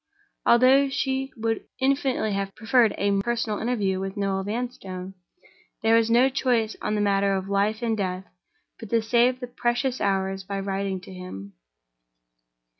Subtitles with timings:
[0.47, 5.13] Although she would infinitely have preferred a personal interview with Noel Vanstone,
[5.83, 8.25] there was no choice on a matter of life and death
[8.79, 11.53] but to save the precious hours by writing to him.